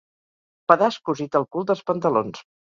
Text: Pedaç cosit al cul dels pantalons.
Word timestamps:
Pedaç 0.73 0.97
cosit 1.09 1.37
al 1.41 1.45
cul 1.57 1.69
dels 1.73 1.85
pantalons. 1.93 2.43